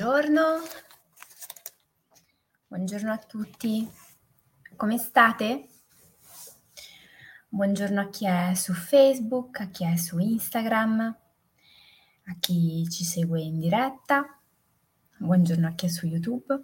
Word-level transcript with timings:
Buongiorno, 0.00 0.42
buongiorno 2.68 3.12
a 3.12 3.18
tutti, 3.18 3.86
come 4.74 4.96
state? 4.96 5.68
Buongiorno 7.50 8.00
a 8.00 8.08
chi 8.08 8.24
è 8.24 8.54
su 8.54 8.72
Facebook, 8.72 9.60
a 9.60 9.68
chi 9.68 9.84
è 9.84 9.96
su 9.96 10.18
Instagram, 10.18 11.00
a 11.00 12.36
chi 12.40 12.88
ci 12.88 13.04
segue 13.04 13.42
in 13.42 13.58
diretta, 13.58 14.40
buongiorno 15.18 15.66
a 15.66 15.72
chi 15.72 15.84
è 15.84 15.88
su 15.90 16.06
YouTube 16.06 16.58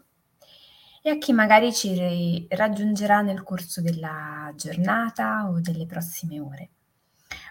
e 1.03 1.11
a 1.11 1.19
chi 1.19 1.35
magari 1.35 1.75
ci 1.75 2.47
raggiungerà 2.49 3.21
nel 3.21 3.43
corso 3.43 3.83
della 3.83 4.51
giornata 4.57 5.47
o 5.51 5.61
delle 5.61 5.85
prossime 5.85 6.41
ore. 6.41 6.71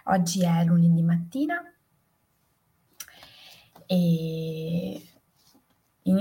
Oggi 0.06 0.42
è 0.42 0.64
lunedì 0.64 1.02
mattina 1.02 1.62
e 3.86 4.45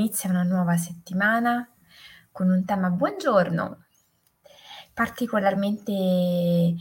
inizia 0.06 0.30
una 0.30 0.44
nuova 0.44 0.78
settimana 0.78 1.68
con 2.32 2.52
un 2.52 2.64
tema 2.64 2.92
buongiorno 2.92 3.86
particolarmente 4.94 6.76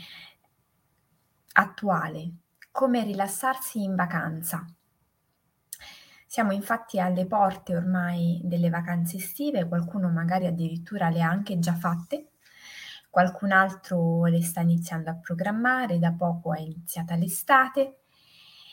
attuale, 1.55 2.33
come 2.71 3.03
rilassarsi 3.03 3.83
in 3.83 3.95
vacanza. 3.95 4.67
Siamo 6.27 6.53
infatti 6.53 7.01
alle 7.01 7.25
porte 7.25 7.75
ormai 7.75 8.43
delle 8.45 8.69
vacanze 8.69 9.17
estive, 9.17 9.67
qualcuno 9.69 10.11
magari 10.11 10.47
addirittura 10.47 11.09
le 11.09 11.23
ha 11.23 11.31
anche 11.31 11.59
già 11.59 11.73
fatte, 11.73 12.33
qualcun 13.09 13.53
altro 13.53 14.27
le 14.27 14.43
sta 14.43 14.61
iniziando 14.61 15.09
a 15.09 15.17
programmare, 15.17 15.99
da 15.99 16.13
poco 16.13 16.53
è 16.53 16.61
iniziata 16.61 17.15
l'estate 17.15 18.01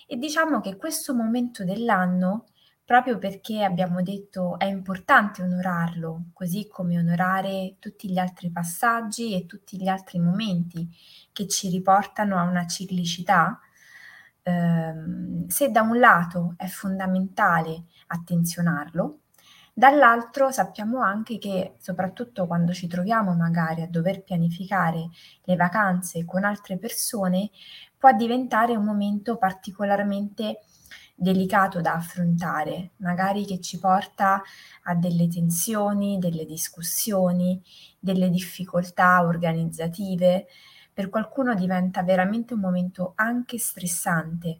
e 0.05 0.17
diciamo 0.17 0.59
che 0.59 0.75
questo 0.75 1.15
momento 1.15 1.63
dell'anno, 1.63 2.47
proprio 2.85 3.17
perché 3.17 3.63
abbiamo 3.63 4.01
detto 4.01 4.57
è 4.59 4.65
importante 4.65 5.41
onorarlo, 5.43 6.25
così 6.33 6.67
come 6.67 6.97
onorare 6.99 7.75
tutti 7.79 8.09
gli 8.11 8.17
altri 8.17 8.51
passaggi 8.51 9.33
e 9.35 9.45
tutti 9.45 9.77
gli 9.77 9.87
altri 9.87 10.19
momenti 10.19 10.89
che 11.31 11.47
ci 11.47 11.69
riportano 11.69 12.37
a 12.37 12.43
una 12.43 12.67
ciclicità, 12.67 13.59
ehm, 14.43 15.47
se 15.47 15.69
da 15.71 15.81
un 15.81 15.99
lato 15.99 16.53
è 16.57 16.67
fondamentale 16.67 17.85
attenzionarlo, 18.07 19.19
dall'altro 19.73 20.51
sappiamo 20.51 21.01
anche 21.01 21.37
che 21.37 21.75
soprattutto 21.79 22.45
quando 22.47 22.73
ci 22.73 22.87
troviamo 22.87 23.33
magari 23.35 23.81
a 23.81 23.87
dover 23.87 24.23
pianificare 24.23 25.09
le 25.43 25.55
vacanze 25.55 26.25
con 26.25 26.43
altre 26.43 26.77
persone, 26.77 27.49
può 27.97 28.11
diventare 28.13 28.75
un 28.75 28.83
momento 28.83 29.37
particolarmente 29.37 30.59
delicato 31.21 31.81
da 31.81 31.93
affrontare, 31.93 32.93
magari 32.97 33.45
che 33.45 33.61
ci 33.61 33.77
porta 33.77 34.41
a 34.85 34.95
delle 34.95 35.27
tensioni, 35.27 36.17
delle 36.17 36.45
discussioni, 36.45 37.61
delle 37.99 38.31
difficoltà 38.31 39.21
organizzative, 39.21 40.47
per 40.91 41.09
qualcuno 41.09 41.53
diventa 41.53 42.01
veramente 42.01 42.55
un 42.55 42.61
momento 42.61 43.13
anche 43.13 43.59
stressante. 43.59 44.59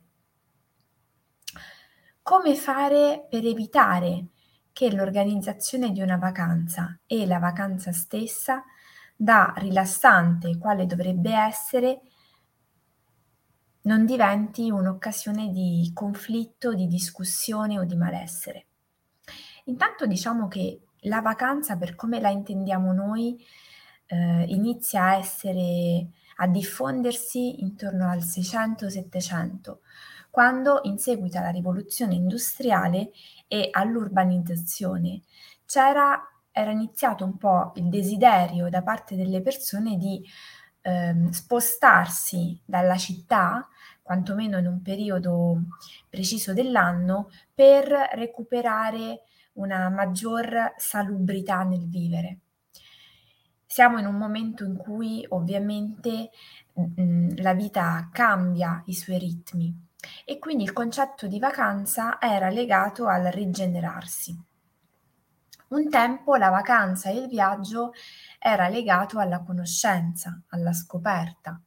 Come 2.21 2.55
fare 2.55 3.25
per 3.27 3.43
evitare 3.43 4.27
che 4.71 4.93
l'organizzazione 4.93 5.91
di 5.91 6.01
una 6.01 6.17
vacanza 6.17 6.99
e 7.07 7.25
la 7.25 7.39
vacanza 7.39 7.91
stessa, 7.91 8.63
da 9.15 9.51
rilassante 9.57 10.59
quale 10.59 10.85
dovrebbe 10.85 11.33
essere, 11.33 12.01
non 13.83 14.05
diventi 14.05 14.69
un'occasione 14.69 15.49
di 15.49 15.89
conflitto, 15.93 16.73
di 16.73 16.87
discussione 16.87 17.79
o 17.79 17.83
di 17.83 17.95
malessere. 17.95 18.65
Intanto 19.65 20.05
diciamo 20.05 20.47
che 20.47 20.81
la 21.05 21.21
vacanza, 21.21 21.77
per 21.77 21.95
come 21.95 22.19
la 22.19 22.29
intendiamo 22.29 22.93
noi, 22.93 23.43
eh, 24.07 24.45
inizia 24.47 25.03
a 25.05 25.15
essere 25.15 26.07
a 26.37 26.47
diffondersi 26.47 27.61
intorno 27.61 28.09
al 28.09 28.19
600-700, 28.19 29.77
quando 30.31 30.79
in 30.83 30.97
seguito 30.97 31.37
alla 31.37 31.49
rivoluzione 31.49 32.15
industriale 32.15 33.11
e 33.47 33.67
all'urbanizzazione 33.71 35.21
c'era 35.65 36.25
era 36.51 36.71
iniziato 36.71 37.23
un 37.23 37.37
po' 37.37 37.71
il 37.75 37.87
desiderio 37.87 38.69
da 38.69 38.81
parte 38.81 39.15
delle 39.15 39.41
persone 39.41 39.95
di 39.95 40.21
ehm, 40.81 41.29
spostarsi 41.29 42.59
dalla 42.65 42.97
città, 42.97 43.67
quantomeno 44.01 44.57
in 44.57 44.67
un 44.67 44.81
periodo 44.81 45.61
preciso 46.09 46.53
dell'anno, 46.53 47.29
per 47.53 47.87
recuperare 48.13 49.23
una 49.53 49.89
maggior 49.89 50.73
salubrità 50.77 51.63
nel 51.63 51.87
vivere. 51.87 52.39
Siamo 53.65 53.99
in 53.99 54.05
un 54.05 54.15
momento 54.15 54.65
in 54.65 54.75
cui 54.75 55.25
ovviamente 55.29 56.29
mh, 56.73 57.41
la 57.41 57.53
vita 57.53 58.09
cambia 58.11 58.81
i 58.87 58.93
suoi 58.93 59.17
ritmi 59.17 59.73
e 60.25 60.39
quindi 60.39 60.63
il 60.63 60.73
concetto 60.73 61.27
di 61.27 61.39
vacanza 61.39 62.19
era 62.19 62.49
legato 62.49 63.07
al 63.07 63.25
rigenerarsi. 63.25 64.50
Un 65.71 65.89
tempo 65.89 66.35
la 66.35 66.49
vacanza 66.49 67.09
e 67.09 67.15
il 67.15 67.27
viaggio 67.27 67.93
era 68.37 68.67
legato 68.67 69.19
alla 69.19 69.41
conoscenza, 69.41 70.41
alla 70.49 70.73
scoperta. 70.73 71.61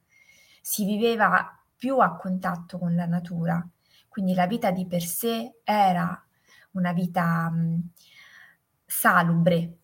Si 0.61 0.85
viveva 0.85 1.59
più 1.75 1.99
a 2.01 2.15
contatto 2.15 2.79
con 2.79 2.95
la 2.95 3.07
natura, 3.07 3.67
quindi 4.09 4.35
la 4.35 4.47
vita 4.47 4.71
di 4.71 4.87
per 4.87 5.03
sé 5.03 5.61
era 5.65 6.23
una 6.73 6.93
vita 6.93 7.49
mh, 7.49 7.93
salubre, 8.85 9.79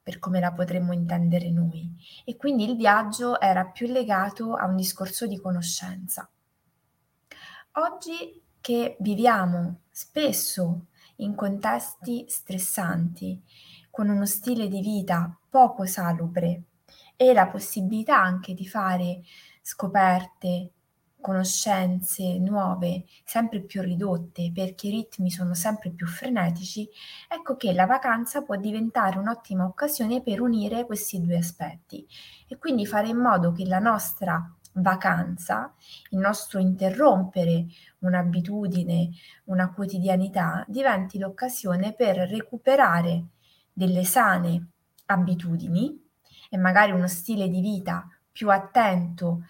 per 0.00 0.20
come 0.20 0.38
la 0.38 0.52
potremmo 0.52 0.92
intendere 0.92 1.50
noi, 1.50 1.92
e 2.24 2.36
quindi 2.36 2.70
il 2.70 2.76
viaggio 2.76 3.40
era 3.40 3.66
più 3.66 3.88
legato 3.88 4.54
a 4.54 4.66
un 4.66 4.76
discorso 4.76 5.26
di 5.26 5.40
conoscenza. 5.40 6.30
Oggi 7.72 8.40
che 8.60 8.96
viviamo 9.00 9.80
spesso 9.90 10.86
in 11.16 11.34
contesti 11.34 12.24
stressanti, 12.28 13.40
con 13.90 14.08
uno 14.08 14.26
stile 14.26 14.68
di 14.68 14.80
vita 14.80 15.38
poco 15.48 15.86
salubre 15.86 16.62
e 17.16 17.32
la 17.32 17.46
possibilità 17.46 18.20
anche 18.20 18.54
di 18.54 18.66
fare 18.66 19.22
scoperte, 19.62 20.72
conoscenze 21.20 22.38
nuove, 22.38 23.04
sempre 23.24 23.60
più 23.60 23.82
ridotte 23.82 24.52
perché 24.54 24.86
i 24.86 24.90
ritmi 24.90 25.30
sono 25.30 25.54
sempre 25.54 25.90
più 25.90 26.06
frenetici, 26.06 26.88
ecco 27.28 27.56
che 27.56 27.72
la 27.72 27.86
vacanza 27.86 28.42
può 28.42 28.54
diventare 28.54 29.18
un'ottima 29.18 29.64
occasione 29.64 30.22
per 30.22 30.40
unire 30.40 30.86
questi 30.86 31.20
due 31.20 31.38
aspetti 31.38 32.06
e 32.46 32.58
quindi 32.58 32.86
fare 32.86 33.08
in 33.08 33.16
modo 33.16 33.50
che 33.50 33.66
la 33.66 33.80
nostra 33.80 34.55
vacanza, 34.76 35.72
il 36.10 36.18
nostro 36.18 36.58
interrompere 36.58 37.66
un'abitudine, 38.00 39.10
una 39.44 39.72
quotidianità, 39.72 40.64
diventi 40.68 41.18
l'occasione 41.18 41.92
per 41.92 42.16
recuperare 42.16 43.26
delle 43.72 44.04
sane 44.04 44.68
abitudini 45.06 46.02
e 46.48 46.56
magari 46.58 46.92
uno 46.92 47.08
stile 47.08 47.48
di 47.48 47.60
vita 47.60 48.08
più 48.30 48.50
attento 48.50 49.44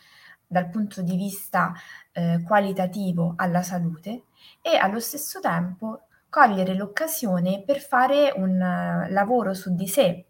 dal 0.46 0.68
punto 0.68 1.02
di 1.02 1.16
vista 1.16 1.72
eh, 2.12 2.42
qualitativo 2.44 3.34
alla 3.36 3.62
salute 3.62 4.24
e 4.62 4.76
allo 4.76 5.00
stesso 5.00 5.40
tempo 5.40 6.02
cogliere 6.28 6.74
l'occasione 6.74 7.62
per 7.64 7.80
fare 7.80 8.32
un 8.36 8.50
uh, 8.50 9.10
lavoro 9.12 9.54
su 9.54 9.74
di 9.74 9.88
sé, 9.88 10.26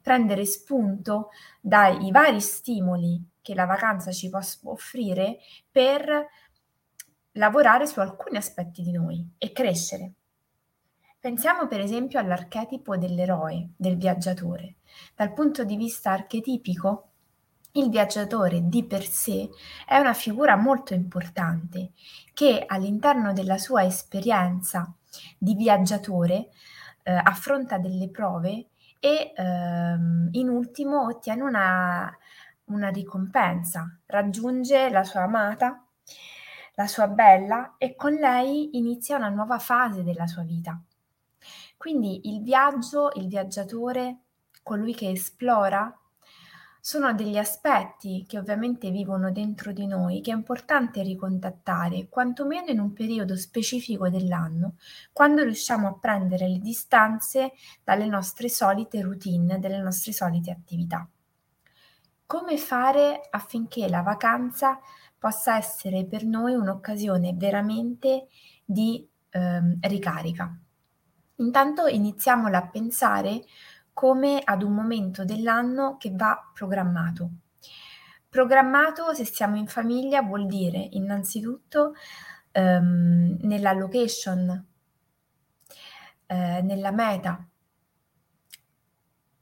prendere 0.00 0.44
spunto 0.46 1.28
dai 1.60 2.10
vari 2.10 2.40
stimoli 2.40 3.22
che 3.48 3.54
la 3.54 3.64
vacanza 3.64 4.12
ci 4.12 4.28
può 4.28 4.40
offrire 4.64 5.38
per 5.70 6.26
lavorare 7.32 7.86
su 7.86 7.98
alcuni 7.98 8.36
aspetti 8.36 8.82
di 8.82 8.92
noi 8.92 9.26
e 9.38 9.52
crescere. 9.52 10.12
Pensiamo 11.18 11.66
per 11.66 11.80
esempio 11.80 12.18
all'archetipo 12.18 12.98
dell'eroe, 12.98 13.70
del 13.74 13.96
viaggiatore. 13.96 14.74
Dal 15.16 15.32
punto 15.32 15.64
di 15.64 15.76
vista 15.76 16.10
archetipico, 16.10 17.04
il 17.72 17.88
viaggiatore 17.88 18.68
di 18.68 18.84
per 18.84 19.06
sé 19.06 19.48
è 19.86 19.96
una 19.96 20.12
figura 20.12 20.54
molto 20.56 20.92
importante 20.92 21.92
che 22.34 22.64
all'interno 22.66 23.32
della 23.32 23.56
sua 23.56 23.82
esperienza 23.82 24.94
di 25.38 25.54
viaggiatore 25.54 26.50
eh, 27.02 27.12
affronta 27.12 27.78
delle 27.78 28.10
prove 28.10 28.66
e 29.00 29.32
ehm, 29.34 30.28
in 30.32 30.48
ultimo 30.50 31.06
ottiene 31.06 31.42
una 31.42 32.14
una 32.68 32.88
ricompensa, 32.88 33.98
raggiunge 34.06 34.88
la 34.90 35.04
sua 35.04 35.22
amata, 35.22 35.84
la 36.74 36.86
sua 36.86 37.08
bella 37.08 37.74
e 37.76 37.96
con 37.96 38.12
lei 38.12 38.76
inizia 38.76 39.16
una 39.16 39.28
nuova 39.28 39.58
fase 39.58 40.02
della 40.02 40.26
sua 40.26 40.42
vita. 40.42 40.80
Quindi 41.76 42.28
il 42.28 42.42
viaggio, 42.42 43.10
il 43.14 43.28
viaggiatore, 43.28 44.18
colui 44.62 44.94
che 44.94 45.10
esplora, 45.10 45.92
sono 46.80 47.12
degli 47.12 47.36
aspetti 47.36 48.24
che 48.26 48.38
ovviamente 48.38 48.90
vivono 48.90 49.30
dentro 49.30 49.72
di 49.72 49.86
noi 49.86 50.20
che 50.20 50.30
è 50.30 50.34
importante 50.34 51.02
ricontattare, 51.02 52.08
quantomeno 52.08 52.70
in 52.70 52.80
un 52.80 52.92
periodo 52.92 53.36
specifico 53.36 54.08
dell'anno, 54.08 54.76
quando 55.12 55.42
riusciamo 55.42 55.88
a 55.88 55.98
prendere 55.98 56.48
le 56.48 56.58
distanze 56.58 57.52
dalle 57.84 58.06
nostre 58.06 58.48
solite 58.48 59.02
routine, 59.02 59.58
dalle 59.58 59.80
nostre 59.80 60.12
solite 60.12 60.50
attività. 60.50 61.06
Come 62.28 62.58
fare 62.58 63.26
affinché 63.30 63.88
la 63.88 64.02
vacanza 64.02 64.78
possa 65.16 65.56
essere 65.56 66.04
per 66.04 66.26
noi 66.26 66.52
un'occasione 66.52 67.32
veramente 67.34 68.26
di 68.66 69.08
ehm, 69.30 69.78
ricarica? 69.80 70.54
Intanto 71.36 71.86
iniziamola 71.86 72.58
a 72.58 72.68
pensare 72.68 73.44
come 73.94 74.42
ad 74.44 74.62
un 74.62 74.74
momento 74.74 75.24
dell'anno 75.24 75.96
che 75.96 76.10
va 76.12 76.50
programmato. 76.52 77.30
Programmato, 78.28 79.14
se 79.14 79.24
siamo 79.24 79.56
in 79.56 79.66
famiglia, 79.66 80.20
vuol 80.20 80.44
dire 80.44 80.86
innanzitutto 80.90 81.94
ehm, 82.52 83.38
nella 83.40 83.72
location, 83.72 84.66
eh, 86.26 86.60
nella 86.60 86.90
meta, 86.90 87.42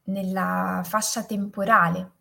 nella 0.05 0.83
fascia 0.85 1.25
temporale. 1.25 2.13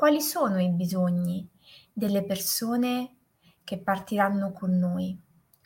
Quali 0.00 0.22
sono 0.22 0.58
i 0.58 0.70
bisogni 0.70 1.46
delle 1.92 2.24
persone 2.24 3.16
che 3.62 3.76
partiranno 3.76 4.50
con 4.50 4.70
noi? 4.78 5.14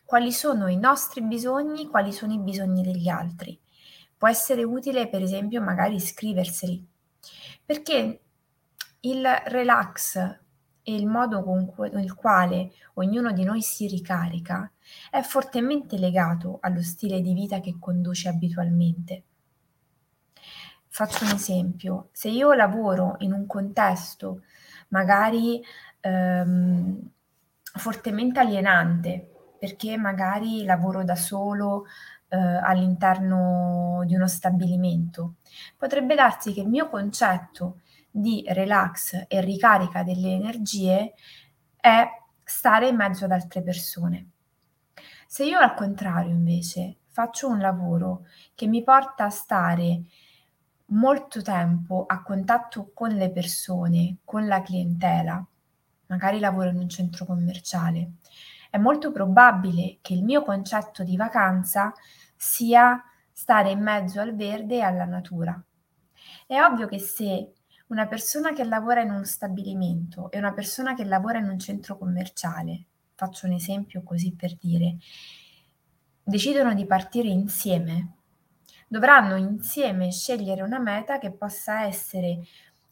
Quali 0.04 0.32
sono 0.32 0.66
i 0.66 0.76
nostri 0.76 1.22
bisogni? 1.22 1.86
Quali 1.86 2.10
sono 2.10 2.32
i 2.32 2.40
bisogni 2.40 2.82
degli 2.82 3.06
altri? 3.06 3.56
può 4.16 4.26
essere 4.28 4.64
utile 4.64 5.08
per 5.08 5.22
esempio 5.22 5.62
magari 5.62 6.00
scriverseli, 6.00 6.84
perché 7.64 8.22
il 9.02 9.24
relax 9.44 10.16
e 10.16 10.94
il 10.96 11.06
modo 11.06 11.44
con 11.44 11.72
il 12.00 12.14
quale 12.14 12.72
ognuno 12.94 13.30
di 13.30 13.44
noi 13.44 13.62
si 13.62 13.86
ricarica 13.86 14.68
è 15.12 15.20
fortemente 15.20 15.96
legato 15.96 16.58
allo 16.60 16.82
stile 16.82 17.20
di 17.20 17.34
vita 17.34 17.60
che 17.60 17.76
conduce 17.78 18.28
abitualmente. 18.28 19.22
Faccio 20.96 21.24
un 21.24 21.32
esempio, 21.32 22.10
se 22.12 22.28
io 22.28 22.52
lavoro 22.52 23.16
in 23.18 23.32
un 23.32 23.48
contesto 23.48 24.42
magari 24.90 25.60
ehm, 25.98 27.10
fortemente 27.62 28.38
alienante, 28.38 29.56
perché 29.58 29.96
magari 29.96 30.62
lavoro 30.62 31.02
da 31.02 31.16
solo, 31.16 31.86
eh, 32.28 32.36
all'interno 32.36 34.04
di 34.06 34.14
uno 34.14 34.28
stabilimento. 34.28 35.38
Potrebbe 35.76 36.14
darsi 36.14 36.52
che 36.52 36.60
il 36.60 36.68
mio 36.68 36.88
concetto 36.88 37.80
di 38.08 38.44
relax 38.46 39.24
e 39.26 39.40
ricarica 39.40 40.04
delle 40.04 40.30
energie 40.30 41.14
è 41.74 42.06
stare 42.44 42.86
in 42.86 42.94
mezzo 42.94 43.24
ad 43.24 43.32
altre 43.32 43.64
persone. 43.64 44.28
Se 45.26 45.44
io 45.44 45.58
al 45.58 45.74
contrario 45.74 46.30
invece 46.30 46.98
faccio 47.08 47.48
un 47.48 47.58
lavoro 47.58 48.26
che 48.54 48.68
mi 48.68 48.84
porta 48.84 49.24
a 49.24 49.30
stare 49.30 50.04
molto 50.94 51.42
tempo 51.42 52.04
a 52.06 52.22
contatto 52.22 52.90
con 52.92 53.10
le 53.10 53.30
persone, 53.30 54.18
con 54.24 54.46
la 54.46 54.62
clientela, 54.62 55.44
magari 56.06 56.38
lavoro 56.38 56.70
in 56.70 56.78
un 56.78 56.88
centro 56.88 57.24
commerciale, 57.24 58.12
è 58.70 58.78
molto 58.78 59.12
probabile 59.12 59.98
che 60.00 60.14
il 60.14 60.24
mio 60.24 60.42
concetto 60.42 61.04
di 61.04 61.16
vacanza 61.16 61.92
sia 62.36 63.02
stare 63.30 63.70
in 63.70 63.80
mezzo 63.80 64.20
al 64.20 64.34
verde 64.34 64.76
e 64.76 64.80
alla 64.80 65.04
natura. 65.04 65.62
È 66.46 66.60
ovvio 66.60 66.86
che 66.86 66.98
se 66.98 67.52
una 67.88 68.06
persona 68.06 68.52
che 68.52 68.64
lavora 68.64 69.02
in 69.02 69.10
uno 69.10 69.24
stabilimento 69.24 70.30
e 70.30 70.38
una 70.38 70.52
persona 70.52 70.94
che 70.94 71.04
lavora 71.04 71.38
in 71.38 71.48
un 71.48 71.58
centro 71.58 71.96
commerciale, 71.96 72.86
faccio 73.14 73.46
un 73.46 73.52
esempio 73.52 74.02
così 74.02 74.34
per 74.34 74.56
dire, 74.56 74.96
decidono 76.22 76.74
di 76.74 76.86
partire 76.86 77.28
insieme, 77.28 78.13
dovranno 78.94 79.34
insieme 79.34 80.12
scegliere 80.12 80.62
una 80.62 80.78
meta 80.78 81.18
che 81.18 81.32
possa 81.32 81.82
essere 81.82 82.44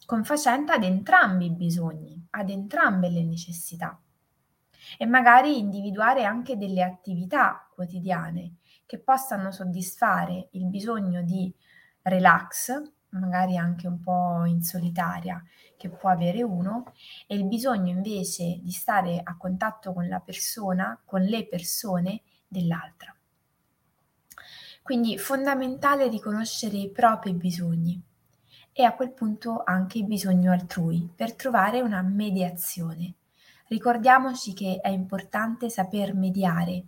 confacente 0.05 0.73
ad 0.73 0.83
entrambi 0.83 1.45
i 1.45 1.51
bisogni, 1.51 2.27
ad 2.31 2.49
entrambe 2.49 3.07
le 3.07 3.23
necessità 3.23 3.97
e 4.97 5.05
magari 5.05 5.57
individuare 5.57 6.25
anche 6.25 6.57
delle 6.57 6.83
attività 6.83 7.69
quotidiane 7.73 8.55
che 8.85 8.99
possano 8.99 9.53
soddisfare 9.53 10.49
il 10.51 10.65
bisogno 10.65 11.21
di 11.21 11.49
relax, 12.01 12.81
magari 13.11 13.55
anche 13.55 13.87
un 13.87 14.01
po' 14.01 14.43
in 14.43 14.61
solitaria, 14.61 15.41
che 15.77 15.87
può 15.87 16.09
avere 16.09 16.43
uno, 16.43 16.91
e 17.25 17.35
il 17.35 17.45
bisogno 17.45 17.91
invece 17.93 18.59
di 18.61 18.71
stare 18.71 19.21
a 19.23 19.37
contatto 19.37 19.93
con 19.93 20.09
la 20.09 20.19
persona, 20.19 21.01
con 21.05 21.21
le 21.21 21.47
persone 21.47 22.23
dell'altra. 22.45 23.15
Quindi 24.83 25.17
fondamentale 25.17 26.09
riconoscere 26.09 26.75
i 26.75 26.89
propri 26.89 27.33
bisogni 27.33 28.01
e 28.73 28.83
a 28.83 28.93
quel 28.93 29.11
punto 29.11 29.63
anche 29.65 29.99
il 29.99 30.05
bisogno 30.05 30.51
altrui 30.51 31.09
per 31.15 31.35
trovare 31.35 31.79
una 31.79 32.01
mediazione. 32.01 33.13
Ricordiamoci 33.67 34.53
che 34.53 34.81
è 34.81 34.89
importante 34.89 35.69
saper 35.69 36.13
mediare 36.13 36.83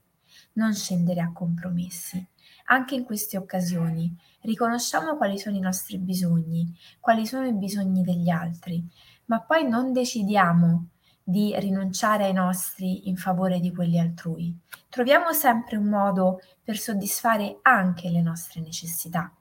non 0.54 0.74
scendere 0.74 1.22
a 1.22 1.32
compromessi. 1.32 2.24
Anche 2.66 2.96
in 2.96 3.06
queste 3.06 3.38
occasioni 3.38 4.14
riconosciamo 4.42 5.16
quali 5.16 5.40
sono 5.40 5.56
i 5.56 5.62
nostri 5.62 5.98
bisogni, 5.98 6.76
quali 7.00 7.26
sono 7.26 7.48
i 7.48 7.54
bisogni 7.54 8.04
degli 8.04 8.30
altri, 8.30 8.84
ma 9.28 9.40
poi 9.40 9.68
non 9.70 9.94
decidiamo 9.94 10.88
di 11.28 11.56
rinunciare 11.58 12.26
ai 12.26 12.34
nostri 12.34 13.10
in 13.10 13.18
favore 13.18 13.60
di 13.60 13.74
quelli 13.74 14.00
altrui. 14.00 14.56
Troviamo 14.90 15.34
sempre 15.34 15.76
un 15.76 15.88
modo 15.88 16.40
per 16.64 16.78
soddisfare 16.78 17.58
anche 17.64 18.12
le 18.12 18.22
nostre 18.22 18.62
necessità, 18.62 19.34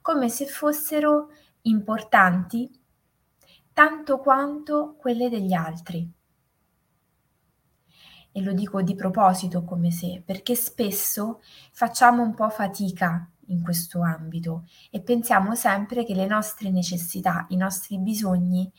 come 0.00 0.30
se 0.30 0.46
fossero 0.46 1.28
importanti 1.62 2.70
tanto 3.74 4.18
quanto 4.18 4.96
quelle 4.98 5.28
degli 5.28 5.52
altri 5.52 6.10
e 8.32 8.42
lo 8.42 8.52
dico 8.52 8.80
di 8.80 8.94
proposito 8.94 9.64
come 9.64 9.90
se, 9.90 10.22
perché 10.24 10.54
spesso 10.54 11.42
facciamo 11.72 12.22
un 12.22 12.34
po' 12.34 12.48
fatica 12.48 13.28
in 13.46 13.62
questo 13.62 14.00
ambito 14.02 14.66
e 14.90 15.00
pensiamo 15.00 15.54
sempre 15.54 16.04
che 16.04 16.14
le 16.14 16.26
nostre 16.26 16.70
necessità, 16.70 17.46
i 17.48 17.56
nostri 17.56 17.98
bisogni 17.98 18.70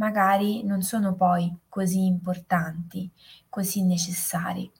magari 0.00 0.64
non 0.64 0.80
sono 0.80 1.14
poi 1.14 1.54
così 1.68 2.06
importanti, 2.06 3.10
così 3.50 3.84
necessari. 3.84 4.72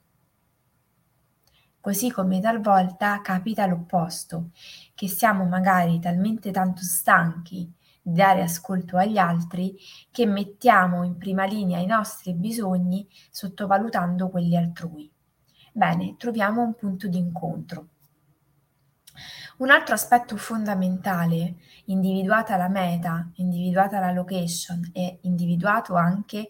Così 1.79 2.11
come 2.11 2.41
talvolta 2.41 3.21
capita 3.21 3.67
l'opposto, 3.67 4.51
che 4.95 5.09
siamo 5.09 5.45
magari 5.45 6.01
talmente 6.01 6.51
tanto 6.51 6.83
stanchi 6.83 7.71
dare 8.03 8.41
ascolto 8.41 8.97
agli 8.97 9.19
altri 9.19 9.77
che 10.11 10.25
mettiamo 10.25 11.05
in 11.05 11.19
prima 11.19 11.45
linea 11.45 11.79
i 11.79 11.87
nostri 11.87 12.33
bisogni 12.33 13.07
sottovalutando 13.31 14.31
quelli 14.31 14.57
altrui. 14.57 15.11
Bene, 15.73 16.17
troviamo 16.17 16.63
un 16.63 16.75
punto 16.75 17.09
di 17.09 17.19
incontro. 17.19 17.89
Un 19.59 19.71
altro 19.71 19.95
aspetto 19.95 20.37
fondamentale, 20.37 21.57
individuata 21.87 22.57
la 22.57 22.69
meta, 22.69 23.31
individuata 23.35 24.01
la 24.01 24.13
location 24.13 24.91
e 24.93 25.19
individuato 25.23 25.95
anche 25.95 26.49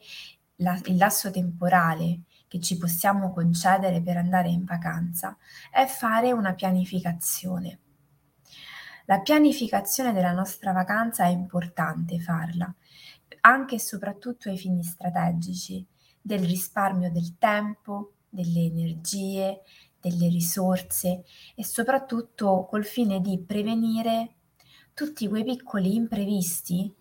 la, 0.56 0.78
il 0.84 0.96
lasso 0.96 1.30
temporale 1.30 2.20
che 2.46 2.60
ci 2.60 2.76
possiamo 2.78 3.32
concedere 3.32 4.02
per 4.02 4.16
andare 4.16 4.48
in 4.48 4.64
vacanza, 4.64 5.36
è 5.70 5.86
fare 5.86 6.32
una 6.32 6.54
pianificazione. 6.54 7.78
La 9.06 9.20
pianificazione 9.20 10.12
della 10.12 10.32
nostra 10.32 10.72
vacanza 10.72 11.24
è 11.24 11.28
importante 11.28 12.18
farla, 12.18 12.72
anche 13.42 13.76
e 13.76 13.80
soprattutto 13.80 14.48
ai 14.48 14.58
fini 14.58 14.82
strategici, 14.82 15.86
del 16.20 16.44
risparmio 16.44 17.10
del 17.10 17.38
tempo, 17.38 18.14
delle 18.28 18.64
energie, 18.64 19.62
delle 20.00 20.28
risorse 20.28 21.24
e 21.54 21.64
soprattutto 21.64 22.66
col 22.68 22.84
fine 22.84 23.20
di 23.20 23.38
prevenire 23.38 24.34
tutti 24.94 25.28
quei 25.28 25.44
piccoli 25.44 25.94
imprevisti 25.94 26.94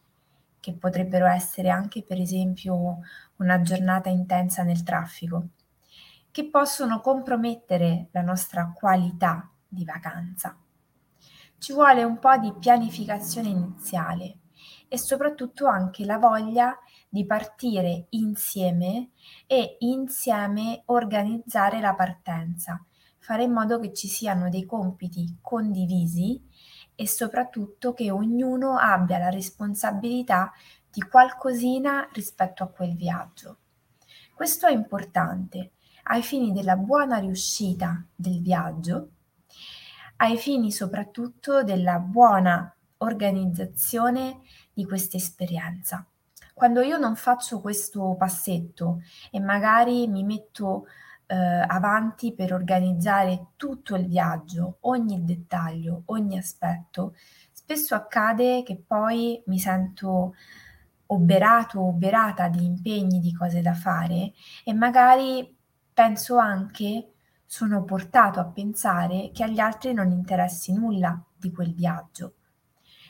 che 0.60 0.74
potrebbero 0.74 1.26
essere 1.26 1.70
anche 1.70 2.04
per 2.04 2.20
esempio 2.20 3.00
una 3.38 3.62
giornata 3.62 4.10
intensa 4.10 4.64
nel 4.64 4.84
traffico, 4.84 5.50
che 6.32 6.50
possono 6.50 7.02
compromettere 7.02 8.08
la 8.12 8.22
nostra 8.22 8.72
qualità 8.74 9.50
di 9.68 9.86
vacanza. 9.86 10.58
Ci 11.58 11.74
vuole 11.74 12.04
un 12.04 12.20
po' 12.20 12.38
di 12.38 12.54
pianificazione 12.58 13.50
iniziale 13.50 14.38
e 14.88 14.98
soprattutto 14.98 15.68
anche 15.68 16.06
la 16.06 16.18
voglia 16.18 16.78
di 17.08 17.26
partire 17.26 18.08
insieme 18.10 19.10
e 19.48 19.78
insieme 19.80 20.84
organizzare 20.86 21.80
la 21.80 21.94
partenza, 21.96 22.84
fare 23.20 23.44
in 23.44 23.52
modo 23.52 23.80
che 23.80 23.94
ci 23.94 24.08
siano 24.08 24.50
dei 24.50 24.66
compiti 24.66 25.38
condivisi 25.42 26.42
e 26.96 27.08
soprattutto 27.08 27.94
che 27.94 28.12
ognuno 28.12 28.78
abbia 28.78 29.18
la 29.18 29.30
responsabilità 29.30 30.52
di 30.92 31.02
qualcosina 31.02 32.10
rispetto 32.14 32.64
a 32.64 32.68
quel 32.68 32.96
viaggio. 32.96 33.58
Questo 34.34 34.68
è 34.68 34.72
importante 34.72 35.74
ai 36.04 36.24
fini 36.24 36.52
della 36.52 36.76
buona 36.76 37.18
riuscita 37.18 38.04
del 38.16 38.42
viaggio, 38.42 39.10
ai 40.18 40.38
fini 40.38 40.72
soprattutto 40.72 41.64
della 41.64 42.00
buona 42.00 42.76
organizzazione 42.98 44.42
di 44.74 44.86
questa 44.86 45.18
esperienza. 45.18 46.06
Quando 46.54 46.82
io 46.82 46.98
non 46.98 47.16
faccio 47.16 47.62
questo 47.62 48.16
passetto 48.18 49.02
e 49.32 49.40
magari 49.40 50.08
mi 50.08 50.24
metto 50.24 50.88
eh, 51.32 51.36
avanti 51.36 52.34
per 52.34 52.54
organizzare 52.54 53.50
tutto 53.56 53.96
il 53.96 54.08
viaggio, 54.08 54.78
ogni 54.82 55.24
dettaglio, 55.24 56.02
ogni 56.06 56.40
aspetto, 56.40 57.16
spesso 57.52 57.94
accade 57.94 58.64
che 58.64 58.78
poi 58.78 59.40
mi 59.46 59.60
sento 59.60 60.34
oberato 61.08 61.80
o 61.82 61.90
oberata 61.90 62.48
di 62.48 62.66
impegni, 62.66 63.20
di 63.20 63.32
cose 63.32 63.62
da 63.62 63.76
fare 63.76 64.34
e 64.64 64.74
magari 64.74 65.56
penso 65.94 66.38
anche, 66.38 67.14
sono 67.46 67.84
portato 67.84 68.40
a 68.40 68.46
pensare 68.46 69.30
che 69.32 69.44
agli 69.44 69.60
altri 69.60 69.94
non 69.94 70.12
interessi 70.12 70.74
nulla 70.74 71.24
di 71.36 71.52
quel 71.52 71.76
viaggio, 71.76 72.34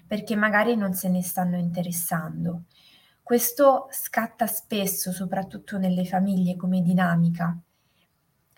perché 0.08 0.36
magari 0.36 0.76
non 0.76 0.94
se 0.94 1.08
ne 1.08 1.22
stanno 1.22 1.58
interessando. 1.58 2.64
Questo 3.24 3.88
scatta 3.92 4.46
spesso, 4.48 5.12
soprattutto 5.14 5.78
nelle 5.78 6.04
famiglie, 6.04 6.56
come 6.56 6.82
dinamica. 6.82 7.58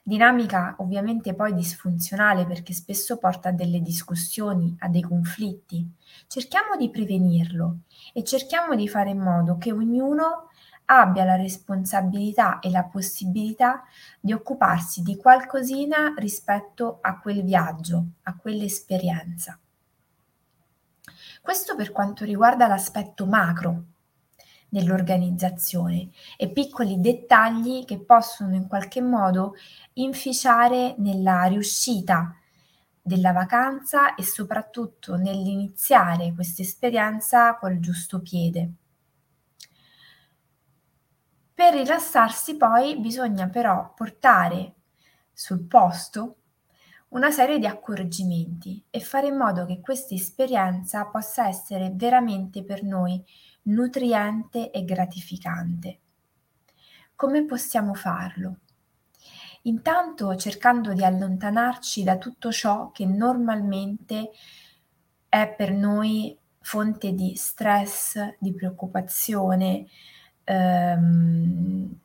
Dinamica 0.03 0.75
ovviamente 0.79 1.36
poi 1.36 1.53
disfunzionale 1.53 2.48
perché 2.48 2.74
spesso 2.74 3.17
porta 3.17 3.50
a 3.50 3.51
delle 3.51 3.81
discussioni, 3.81 4.75
a 4.79 4.88
dei 4.88 5.03
conflitti. 5.03 5.88
Cerchiamo 6.25 6.75
di 6.75 6.89
prevenirlo 6.89 7.81
e 8.12 8.24
cerchiamo 8.24 8.74
di 8.75 8.88
fare 8.88 9.12
in 9.12 9.20
modo 9.20 9.58
che 9.58 9.72
ognuno 9.72 10.50
abbia 10.86 11.24
la 11.24 11.36
responsabilità 11.36 12.60
e 12.60 12.72
la 12.72 12.84
possibilità 12.84 13.84
di 14.20 14.34
occuparsi 14.34 15.03
di 15.03 15.15
qualcosina 15.17 16.15
rispetto 16.17 16.98
a 17.01 17.20
quel 17.20 17.43
viaggio, 17.43 18.05
a 18.24 18.36
quell'esperienza. 18.36 19.58
Questo 21.41 21.75
per 21.75 21.91
quanto 21.91 22.25
riguarda 22.25 22.67
l'aspetto 22.67 23.25
macro 23.27 23.84
dell'organizzazione 24.72 26.12
e 26.38 26.50
piccoli 26.50 27.01
dettagli 27.01 27.84
che 27.84 28.00
possono 28.00 28.56
in 28.56 28.68
qualche 28.68 29.01
modo 29.01 29.56
inficiare 29.96 30.96
nella 30.98 31.44
riuscita 31.44 32.34
della 33.01 33.34
vacanza 33.34 34.16
e 34.16 34.24
soprattutto 34.24 35.18
nell'iniziare 35.18 36.32
questa 36.34 36.62
esperienza 36.62 37.58
col 37.58 37.80
giusto 37.80 38.22
piede. 38.22 38.72
Per 41.54 41.74
rilassarsi 41.74 42.56
poi 42.56 42.98
bisogna 42.98 43.50
però 43.50 43.92
portare 43.94 44.75
sul 45.34 45.63
posto 45.63 46.38
una 47.10 47.30
serie 47.30 47.60
di 47.60 47.66
accorgimenti 47.66 48.86
e 48.90 49.01
fare 49.01 49.28
in 49.28 49.36
modo 49.36 49.66
che 49.66 49.82
questa 49.82 50.16
esperienza 50.16 51.06
possa 51.08 51.50
essere 51.50 51.92
veramente 51.94 52.63
per 52.63 52.84
noi 52.84 53.22
nutriente 53.63 54.72
e 54.72 54.84
gratificante. 54.84 56.00
Come 57.15 57.46
possiamo 57.46 57.94
farlo? 57.94 58.58
Intanto 59.63 60.36
cercando 60.36 60.94
di 60.94 61.03
allontanarci 61.03 62.03
da 62.03 62.18
tutto 62.18 62.51
ciò 62.51 62.91
che 62.91 63.06
normalmente 63.06 64.32
è 65.30 65.53
per 65.56 65.72
noi 65.72 66.36
fonte 66.62 67.13
di 67.13 67.36
stress, 67.36 68.36
di 68.39 68.53
preoccupazione, 68.53 69.86
ehm, 70.44 71.96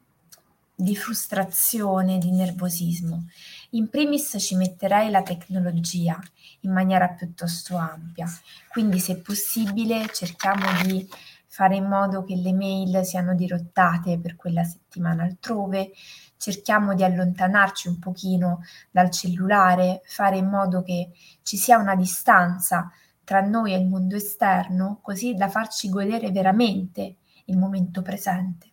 di 0.79 0.95
frustrazione, 0.95 2.19
di 2.19 2.31
nervosismo. 2.31 3.27
In 3.71 3.89
primis 3.89 4.37
ci 4.39 4.55
metterei 4.57 5.11
la 5.11 5.23
tecnologia 5.23 6.21
in 6.61 6.73
maniera 6.73 7.09
piuttosto 7.09 7.77
ampia, 7.77 8.27
quindi 8.69 8.99
se 8.99 9.17
possibile 9.17 10.09
cerchiamo 10.13 10.67
di 10.83 11.09
fare 11.57 11.77
in 11.77 11.87
modo 11.87 12.23
che 12.23 12.37
le 12.37 12.53
mail 12.53 13.03
siano 13.03 13.35
dirottate 13.35 14.19
per 14.19 14.37
quella 14.37 14.63
settimana 14.63 15.23
altrove, 15.23 15.91
cerchiamo 16.37 16.95
di 16.95 17.03
allontanarci 17.03 17.89
un 17.89 17.99
pochino 17.99 18.61
dal 18.91 19.11
cellulare, 19.11 20.03
fare 20.05 20.37
in 20.37 20.49
modo 20.49 20.83
che 20.83 21.13
ci 21.43 21.57
sia 21.57 21.79
una 21.79 21.97
distanza 21.97 22.91
tra 23.25 23.41
noi 23.41 23.73
e 23.73 23.79
il 23.79 23.87
mondo 23.87 24.17
esterno, 24.17 24.99
così 25.01 25.33
da 25.33 25.49
farci 25.49 25.89
godere 25.89 26.31
veramente 26.31 27.17
il 27.47 27.57
momento 27.57 28.03
presente. 28.03 28.69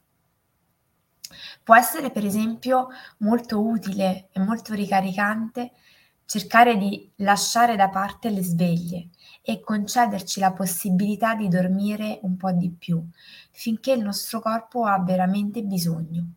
Può 1.64 1.78
essere 1.78 2.12
per 2.12 2.26
esempio 2.26 2.90
molto 3.20 3.66
utile 3.66 4.28
e 4.34 4.42
molto 4.42 4.74
ricaricante 4.74 5.72
cercare 6.34 6.78
di 6.78 7.12
lasciare 7.18 7.76
da 7.76 7.90
parte 7.90 8.32
le 8.32 8.42
sveglie 8.42 9.10
e 9.44 9.60
concederci 9.60 10.40
la 10.40 10.52
possibilità 10.52 11.36
di 11.36 11.48
dormire 11.48 12.18
un 12.24 12.38
po' 12.38 12.52
di 12.52 12.72
più 12.72 13.08
finché 13.52 13.92
il 13.92 14.02
nostro 14.02 14.40
corpo 14.40 14.84
ha 14.86 15.00
veramente 15.00 15.62
bisogno. 15.62 16.34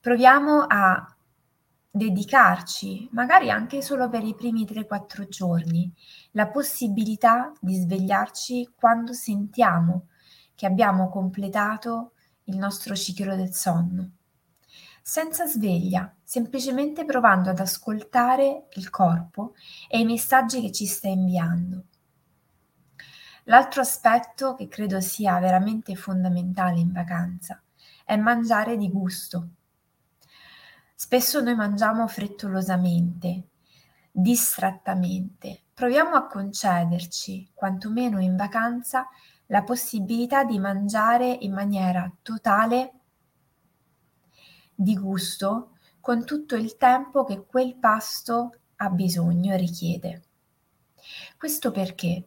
Proviamo 0.00 0.64
a 0.66 1.14
dedicarci, 1.90 3.10
magari 3.12 3.50
anche 3.50 3.82
solo 3.82 4.08
per 4.08 4.24
i 4.24 4.34
primi 4.34 4.64
3-4 4.64 5.28
giorni, 5.28 5.92
la 6.30 6.46
possibilità 6.46 7.52
di 7.60 7.74
svegliarci 7.74 8.72
quando 8.74 9.12
sentiamo 9.12 10.06
che 10.54 10.64
abbiamo 10.64 11.10
completato 11.10 12.12
il 12.44 12.56
nostro 12.56 12.96
ciclo 12.96 13.36
del 13.36 13.52
sonno. 13.52 14.15
Senza 15.08 15.46
sveglia, 15.46 16.12
semplicemente 16.24 17.04
provando 17.04 17.50
ad 17.50 17.60
ascoltare 17.60 18.66
il 18.72 18.90
corpo 18.90 19.54
e 19.88 20.00
i 20.00 20.04
messaggi 20.04 20.60
che 20.60 20.72
ci 20.72 20.84
sta 20.84 21.06
inviando. 21.06 21.84
L'altro 23.44 23.82
aspetto 23.82 24.56
che 24.56 24.66
credo 24.66 25.00
sia 25.00 25.38
veramente 25.38 25.94
fondamentale 25.94 26.80
in 26.80 26.90
vacanza 26.90 27.62
è 28.04 28.16
mangiare 28.16 28.76
di 28.76 28.90
gusto. 28.90 29.50
Spesso 30.96 31.40
noi 31.40 31.54
mangiamo 31.54 32.08
frettolosamente, 32.08 33.50
distrattamente. 34.10 35.66
Proviamo 35.72 36.16
a 36.16 36.26
concederci, 36.26 37.52
quantomeno 37.54 38.20
in 38.20 38.34
vacanza, 38.34 39.06
la 39.46 39.62
possibilità 39.62 40.42
di 40.42 40.58
mangiare 40.58 41.28
in 41.28 41.52
maniera 41.52 42.12
totale, 42.22 42.95
di 44.76 44.96
gusto, 44.96 45.70
con 46.00 46.24
tutto 46.24 46.54
il 46.54 46.76
tempo 46.76 47.24
che 47.24 47.44
quel 47.44 47.76
pasto 47.76 48.58
ha 48.76 48.90
bisogno 48.90 49.54
e 49.54 49.56
richiede. 49.56 50.22
Questo 51.36 51.72
perché 51.72 52.26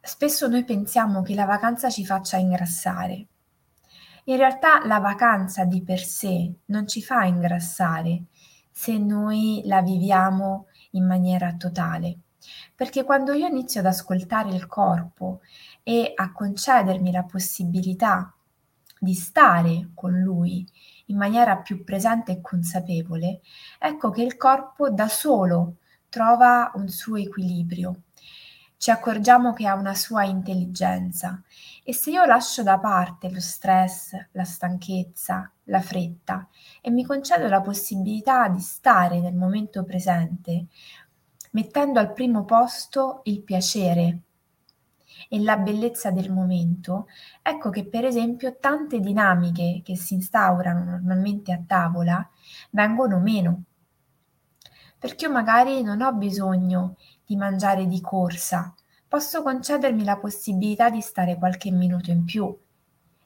spesso 0.00 0.46
noi 0.46 0.64
pensiamo 0.64 1.22
che 1.22 1.34
la 1.34 1.46
vacanza 1.46 1.90
ci 1.90 2.04
faccia 2.04 2.36
ingrassare. 2.36 3.26
In 4.24 4.36
realtà 4.36 4.86
la 4.86 5.00
vacanza 5.00 5.64
di 5.64 5.82
per 5.82 6.04
sé 6.04 6.52
non 6.66 6.86
ci 6.86 7.02
fa 7.02 7.24
ingrassare 7.24 8.24
se 8.70 8.96
noi 8.98 9.62
la 9.64 9.82
viviamo 9.82 10.66
in 10.92 11.06
maniera 11.06 11.54
totale. 11.54 12.18
Perché 12.74 13.04
quando 13.04 13.32
io 13.32 13.46
inizio 13.46 13.80
ad 13.80 13.86
ascoltare 13.86 14.50
il 14.50 14.66
corpo 14.66 15.40
e 15.82 16.12
a 16.14 16.32
concedermi 16.32 17.10
la 17.10 17.24
possibilità 17.24 18.32
di 18.98 19.14
stare 19.14 19.90
con 19.94 20.18
lui 20.20 20.66
in 21.10 21.16
maniera 21.16 21.58
più 21.58 21.84
presente 21.84 22.32
e 22.32 22.40
consapevole, 22.40 23.40
ecco 23.78 24.10
che 24.10 24.22
il 24.22 24.36
corpo 24.36 24.90
da 24.90 25.08
solo 25.08 25.76
trova 26.08 26.70
un 26.74 26.88
suo 26.88 27.16
equilibrio. 27.16 28.02
Ci 28.76 28.90
accorgiamo 28.90 29.52
che 29.52 29.66
ha 29.66 29.74
una 29.74 29.94
sua 29.94 30.24
intelligenza 30.24 31.42
e 31.84 31.92
se 31.92 32.10
io 32.10 32.24
lascio 32.24 32.62
da 32.62 32.78
parte 32.78 33.30
lo 33.30 33.40
stress, 33.40 34.12
la 34.32 34.44
stanchezza, 34.44 35.52
la 35.64 35.82
fretta 35.82 36.48
e 36.80 36.90
mi 36.90 37.04
concedo 37.04 37.46
la 37.46 37.60
possibilità 37.60 38.48
di 38.48 38.60
stare 38.60 39.20
nel 39.20 39.34
momento 39.34 39.84
presente, 39.84 40.66
mettendo 41.50 42.00
al 42.00 42.14
primo 42.14 42.44
posto 42.44 43.20
il 43.24 43.42
piacere 43.42 44.20
e 45.28 45.40
la 45.40 45.56
bellezza 45.56 46.10
del 46.10 46.32
momento, 46.32 47.06
ecco 47.42 47.70
che 47.70 47.86
per 47.86 48.04
esempio 48.04 48.56
tante 48.58 49.00
dinamiche 49.00 49.82
che 49.84 49.96
si 49.96 50.14
instaurano 50.14 50.84
normalmente 50.84 51.52
a 51.52 51.60
tavola 51.66 52.28
vengono 52.70 53.18
meno. 53.18 53.62
Perché 54.98 55.26
io 55.26 55.32
magari 55.32 55.82
non 55.82 56.02
ho 56.02 56.12
bisogno 56.12 56.96
di 57.24 57.36
mangiare 57.36 57.86
di 57.86 58.00
corsa, 58.00 58.74
posso 59.08 59.42
concedermi 59.42 60.04
la 60.04 60.18
possibilità 60.18 60.90
di 60.90 61.00
stare 61.00 61.36
qualche 61.36 61.70
minuto 61.70 62.10
in 62.10 62.24
più 62.24 62.56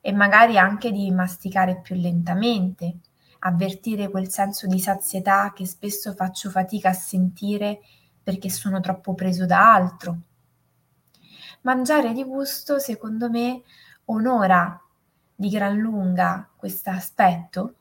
e 0.01 0.13
magari 0.13 0.59
anche 0.59 0.93
di 0.93 1.11
masticare 1.11 1.81
più 1.81 1.95
lentamente, 1.95 2.99
avvertire 3.41 4.11
quel 4.11 4.31
senso 4.31 4.67
di 4.67 4.79
sazietà 4.79 5.53
che 5.55 5.67
spesso 5.67 6.13
faccio 6.13 6.51
fatica 6.51 6.91
a 6.91 6.95
sentire 6.95 7.81
perché 8.23 8.49
sono 8.51 8.81
troppo 8.81 9.15
preso 9.15 9.47
da 9.47 9.73
altro. 9.75 10.19
Mangiare 11.65 12.13
di 12.13 12.23
gusto, 12.25 12.79
secondo 12.79 13.31
me, 13.31 13.63
onora 14.07 14.79
di 15.35 15.49
gran 15.49 15.79
lunga 15.79 16.47
questo 16.55 16.91
aspetto 16.91 17.77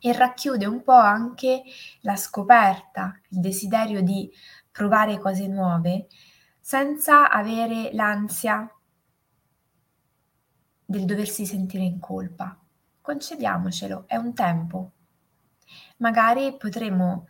e 0.00 0.12
racchiude 0.12 0.66
un 0.66 0.82
po' 0.82 0.94
anche 0.94 1.62
la 2.00 2.16
scoperta, 2.16 3.16
il 3.28 3.38
desiderio 3.38 4.02
di 4.02 4.28
provare 4.68 5.20
cose 5.20 5.46
nuove 5.46 6.08
senza 6.58 7.30
avere 7.30 7.90
l'ansia 7.92 8.68
del 10.84 11.04
doversi 11.04 11.46
sentire 11.46 11.84
in 11.84 12.00
colpa. 12.00 12.58
Concediamocelo, 13.00 14.08
è 14.08 14.16
un 14.16 14.34
tempo. 14.34 14.90
Magari 15.98 16.56
potremo 16.56 17.28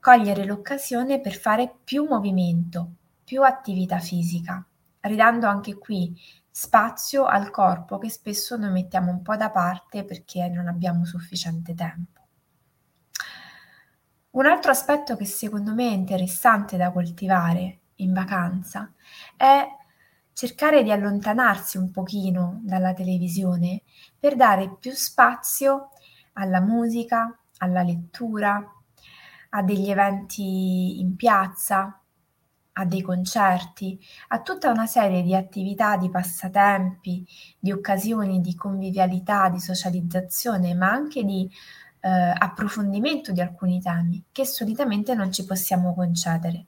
cogliere 0.00 0.44
l'occasione 0.44 1.20
per 1.20 1.34
fare 1.34 1.72
più 1.84 2.04
movimento, 2.08 2.94
più 3.22 3.44
attività 3.44 4.00
fisica, 4.00 4.66
ridando 5.02 5.46
anche 5.46 5.76
qui 5.76 6.14
spazio 6.50 7.24
al 7.24 7.50
corpo 7.50 7.98
che 7.98 8.10
spesso 8.10 8.56
noi 8.56 8.70
mettiamo 8.70 9.10
un 9.10 9.22
po' 9.22 9.36
da 9.36 9.50
parte 9.50 10.04
perché 10.04 10.48
non 10.48 10.68
abbiamo 10.68 11.04
sufficiente 11.04 11.74
tempo. 11.74 12.20
Un 14.30 14.46
altro 14.46 14.70
aspetto 14.70 15.16
che 15.16 15.24
secondo 15.26 15.74
me 15.74 15.88
è 15.88 15.92
interessante 15.92 16.76
da 16.76 16.90
coltivare 16.90 17.80
in 17.96 18.12
vacanza 18.12 18.92
è 19.36 19.66
cercare 20.32 20.82
di 20.82 20.90
allontanarsi 20.90 21.76
un 21.76 21.90
pochino 21.90 22.60
dalla 22.62 22.94
televisione 22.94 23.82
per 24.18 24.36
dare 24.36 24.76
più 24.78 24.92
spazio 24.92 25.90
alla 26.34 26.60
musica, 26.60 27.38
alla 27.58 27.82
lettura, 27.82 28.62
a 29.50 29.62
degli 29.62 29.90
eventi 29.90 31.00
in 31.00 31.14
piazza, 31.14 32.01
a 32.74 32.84
dei 32.84 33.02
concerti, 33.02 34.00
a 34.28 34.40
tutta 34.40 34.70
una 34.70 34.86
serie 34.86 35.22
di 35.22 35.34
attività, 35.34 35.96
di 35.96 36.10
passatempi, 36.10 37.26
di 37.58 37.70
occasioni 37.70 38.40
di 38.40 38.54
convivialità, 38.54 39.48
di 39.48 39.60
socializzazione, 39.60 40.74
ma 40.74 40.90
anche 40.90 41.24
di 41.24 41.50
eh, 42.00 42.08
approfondimento 42.08 43.32
di 43.32 43.40
alcuni 43.40 43.80
temi 43.80 44.24
che 44.32 44.46
solitamente 44.46 45.14
non 45.14 45.30
ci 45.32 45.44
possiamo 45.44 45.94
concedere. 45.94 46.66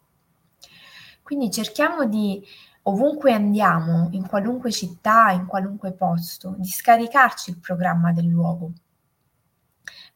Quindi 1.23 1.51
cerchiamo 1.51 2.05
di, 2.05 2.45
ovunque 2.83 3.33
andiamo, 3.33 4.09
in 4.13 4.27
qualunque 4.27 4.71
città, 4.71 5.31
in 5.31 5.47
qualunque 5.47 5.93
posto, 5.93 6.55
di 6.59 6.69
scaricarci 6.69 7.51
il 7.51 7.59
programma 7.59 8.13
del 8.13 8.27
luogo. 8.27 8.73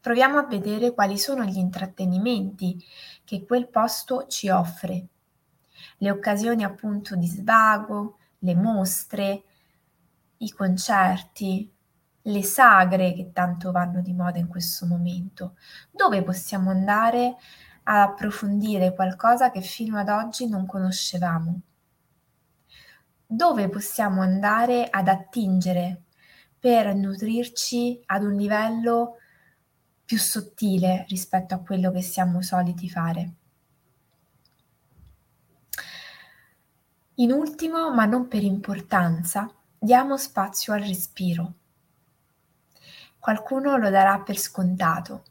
Proviamo 0.00 0.38
a 0.38 0.46
vedere 0.46 0.92
quali 0.92 1.18
sono 1.18 1.44
gli 1.44 1.56
intrattenimenti 1.56 2.82
che 3.24 3.44
quel 3.44 3.68
posto 3.68 4.26
ci 4.26 4.48
offre 4.50 5.08
le 5.98 6.10
occasioni 6.10 6.64
appunto 6.64 7.16
di 7.16 7.26
svago, 7.26 8.18
le 8.38 8.54
mostre, 8.54 9.42
i 10.38 10.50
concerti, 10.50 11.72
le 12.22 12.42
sagre 12.42 13.12
che 13.14 13.32
tanto 13.32 13.70
vanno 13.72 14.00
di 14.00 14.12
moda 14.12 14.38
in 14.38 14.48
questo 14.48 14.86
momento, 14.86 15.56
dove 15.90 16.22
possiamo 16.22 16.70
andare 16.70 17.36
a 17.84 18.02
approfondire 18.02 18.94
qualcosa 18.94 19.50
che 19.50 19.62
fino 19.62 19.98
ad 19.98 20.08
oggi 20.08 20.48
non 20.48 20.66
conoscevamo, 20.66 21.60
dove 23.26 23.68
possiamo 23.68 24.20
andare 24.20 24.88
ad 24.90 25.08
attingere 25.08 26.02
per 26.58 26.94
nutrirci 26.94 28.02
ad 28.06 28.24
un 28.24 28.34
livello 28.34 29.16
più 30.04 30.18
sottile 30.18 31.04
rispetto 31.08 31.54
a 31.54 31.60
quello 31.60 31.90
che 31.90 32.02
siamo 32.02 32.42
soliti 32.42 32.88
fare. 32.88 33.32
In 37.20 37.32
ultimo, 37.32 37.92
ma 37.92 38.04
non 38.04 38.28
per 38.28 38.44
importanza, 38.44 39.52
diamo 39.76 40.16
spazio 40.16 40.72
al 40.72 40.82
respiro. 40.82 41.54
Qualcuno 43.18 43.76
lo 43.76 43.90
darà 43.90 44.20
per 44.20 44.38
scontato, 44.38 45.24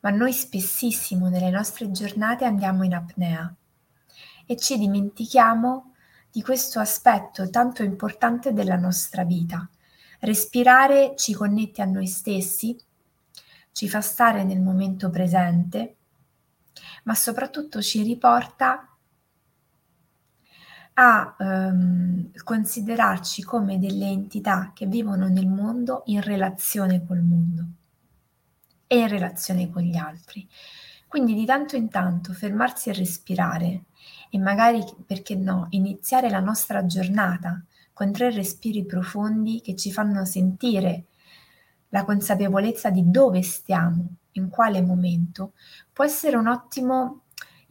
ma 0.00 0.10
noi 0.10 0.34
spessissimo 0.34 1.30
nelle 1.30 1.48
nostre 1.48 1.90
giornate 1.90 2.44
andiamo 2.44 2.82
in 2.82 2.92
apnea 2.92 3.50
e 4.44 4.56
ci 4.58 4.76
dimentichiamo 4.76 5.94
di 6.30 6.42
questo 6.42 6.80
aspetto 6.80 7.48
tanto 7.48 7.82
importante 7.82 8.52
della 8.52 8.76
nostra 8.76 9.24
vita. 9.24 9.66
Respirare 10.20 11.14
ci 11.16 11.32
connette 11.32 11.80
a 11.80 11.86
noi 11.86 12.08
stessi, 12.08 12.78
ci 13.72 13.88
fa 13.88 14.02
stare 14.02 14.44
nel 14.44 14.60
momento 14.60 15.08
presente, 15.08 15.96
ma 17.04 17.14
soprattutto 17.14 17.80
ci 17.80 18.02
riporta 18.02 18.86
a 20.94 21.36
ehm, 21.38 22.30
considerarci 22.44 23.42
come 23.42 23.78
delle 23.78 24.06
entità 24.06 24.72
che 24.74 24.86
vivono 24.86 25.28
nel 25.28 25.46
mondo 25.46 26.02
in 26.06 26.20
relazione 26.20 27.04
col 27.06 27.22
mondo 27.22 27.64
e 28.86 28.98
in 28.98 29.08
relazione 29.08 29.70
con 29.70 29.82
gli 29.82 29.96
altri. 29.96 30.46
Quindi 31.06 31.34
di 31.34 31.44
tanto 31.44 31.76
in 31.76 31.88
tanto 31.88 32.32
fermarsi 32.32 32.90
a 32.90 32.94
respirare 32.94 33.84
e 34.30 34.38
magari, 34.38 34.82
perché 35.06 35.34
no, 35.34 35.66
iniziare 35.70 36.30
la 36.30 36.40
nostra 36.40 36.86
giornata 36.86 37.62
con 37.92 38.12
tre 38.12 38.30
respiri 38.30 38.84
profondi 38.84 39.60
che 39.60 39.76
ci 39.76 39.92
fanno 39.92 40.24
sentire 40.24 41.04
la 41.90 42.04
consapevolezza 42.04 42.90
di 42.90 43.10
dove 43.10 43.42
stiamo, 43.42 44.16
in 44.32 44.48
quale 44.48 44.80
momento, 44.80 45.52
può 45.92 46.04
essere 46.04 46.36
un 46.36 46.46
ottimo 46.46 47.21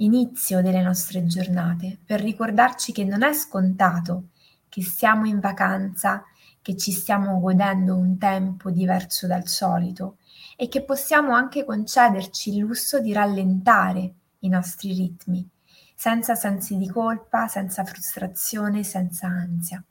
inizio 0.04 0.62
delle 0.62 0.82
nostre 0.82 1.26
giornate, 1.26 1.98
per 2.06 2.22
ricordarci 2.22 2.92
che 2.92 3.04
non 3.04 3.24
è 3.24 3.34
scontato 3.34 4.30
che 4.70 4.82
siamo 4.84 5.26
in 5.26 5.40
vacanza, 5.40 6.24
che 6.62 6.78
ci 6.78 6.92
stiamo 6.92 7.40
godendo 7.40 7.96
un 7.96 8.18
tempo 8.18 8.70
diverso 8.70 9.28
dal 9.28 9.48
solito 9.48 10.18
e 10.56 10.68
che 10.68 10.84
possiamo 10.84 11.34
anche 11.34 11.66
concederci 11.66 12.56
il 12.56 12.60
lusso 12.60 13.00
di 13.00 13.14
rallentare 13.14 14.14
i 14.40 14.50
nostri 14.50 14.94
ritmi, 14.94 15.48
senza 15.96 16.36
sensi 16.36 16.78
di 16.78 16.88
colpa, 16.88 17.48
senza 17.48 17.84
frustrazione, 17.84 18.84
senza 18.84 19.28
ansia. 19.28 19.84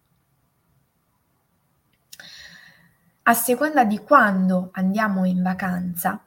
A 3.23 3.35
seconda 3.35 3.85
di 3.85 3.99
quando 3.99 4.71
andiamo 4.73 5.25
in 5.25 5.43
vacanza, 5.43 6.21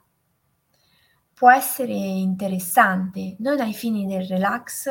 può 1.43 1.51
essere 1.51 1.91
interessante, 1.91 3.35
non 3.39 3.59
ai 3.59 3.73
fini 3.73 4.05
del 4.05 4.25
relax, 4.25 4.89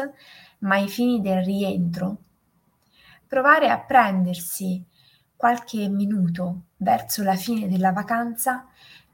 ma 0.58 0.74
ai 0.74 0.86
fini 0.86 1.22
del 1.22 1.42
rientro. 1.42 2.18
Provare 3.26 3.70
a 3.70 3.80
prendersi 3.80 4.84
qualche 5.34 5.88
minuto 5.88 6.64
verso 6.76 7.22
la 7.22 7.36
fine 7.36 7.68
della 7.68 7.92
vacanza 7.92 8.66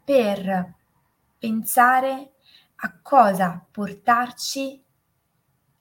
per 0.03 0.75
pensare 1.39 2.33
a 2.75 2.99
cosa 3.01 3.65
portarci 3.71 4.83